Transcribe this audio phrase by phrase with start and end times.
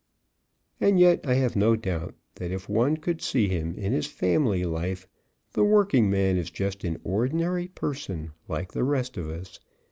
[0.79, 4.63] And yet I have no doubt that if one could see him in his family
[4.65, 5.07] life
[5.53, 9.59] the Workingman is just an ordinary person like the rest of us.